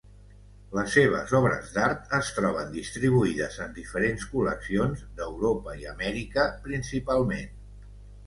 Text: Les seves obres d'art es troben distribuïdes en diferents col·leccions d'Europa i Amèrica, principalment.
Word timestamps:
Les 0.75 0.87
seves 0.93 1.33
obres 1.39 1.67
d'art 1.73 2.13
es 2.19 2.29
troben 2.37 2.71
distribuïdes 2.77 3.59
en 3.65 3.75
diferents 3.77 4.25
col·leccions 4.31 5.03
d'Europa 5.19 5.75
i 5.83 5.87
Amèrica, 5.93 6.47
principalment. 6.69 7.55